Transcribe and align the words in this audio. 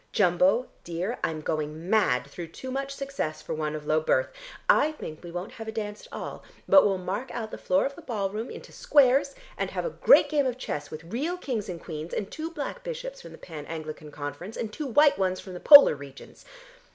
Jumbo, 0.11 0.67
dear, 0.83 1.19
I'm 1.23 1.41
going 1.41 1.87
mad 1.87 2.25
through 2.25 2.47
too 2.47 2.71
much 2.71 2.91
success 2.91 3.39
for 3.43 3.53
one 3.53 3.75
of 3.75 3.85
low 3.85 3.99
birth. 4.01 4.29
I 4.67 4.93
think 4.93 5.23
we 5.23 5.29
won't 5.29 5.51
have 5.51 5.67
a 5.67 5.71
dance 5.71 6.07
at 6.07 6.11
all, 6.11 6.41
but 6.67 6.83
we'll 6.83 6.97
mark 6.97 7.29
out 7.29 7.51
the 7.51 7.59
floor 7.59 7.85
of 7.85 7.93
the 7.95 8.01
ballroom 8.01 8.49
into 8.49 8.71
squares, 8.71 9.35
and 9.59 9.69
have 9.69 9.85
a 9.85 9.91
great 9.91 10.27
game 10.27 10.47
of 10.47 10.57
chess 10.57 10.89
with 10.89 11.03
real 11.03 11.37
kings 11.37 11.69
and 11.69 11.79
queens, 11.83 12.15
and 12.15 12.31
two 12.31 12.49
black 12.49 12.83
bishops 12.83 13.21
from 13.21 13.31
the 13.31 13.37
Pan 13.37 13.67
Anglican 13.67 14.09
Conference, 14.09 14.57
and 14.57 14.73
two 14.73 14.87
white 14.87 15.19
ones 15.19 15.39
from 15.39 15.53
the 15.53 15.59
polar 15.59 15.93
regions. 15.93 16.45